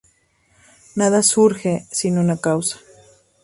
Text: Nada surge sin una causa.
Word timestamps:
Nada 0.95 1.21
surge 1.21 1.85
sin 1.91 2.17
una 2.17 2.37
causa. 2.37 2.79